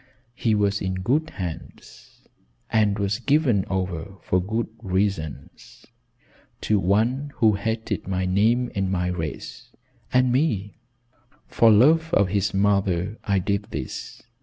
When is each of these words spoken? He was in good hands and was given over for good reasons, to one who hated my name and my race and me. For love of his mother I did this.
He 0.33 0.55
was 0.55 0.81
in 0.81 0.95
good 0.95 1.29
hands 1.29 2.21
and 2.71 2.97
was 2.97 3.19
given 3.19 3.65
over 3.69 4.13
for 4.23 4.41
good 4.41 4.67
reasons, 4.81 5.85
to 6.61 6.79
one 6.79 7.31
who 7.35 7.53
hated 7.53 8.07
my 8.07 8.25
name 8.25 8.71
and 8.73 8.91
my 8.91 9.09
race 9.09 9.69
and 10.11 10.31
me. 10.31 10.79
For 11.45 11.69
love 11.71 12.11
of 12.15 12.29
his 12.29 12.51
mother 12.51 13.19
I 13.25 13.37
did 13.37 13.65
this. 13.65 14.23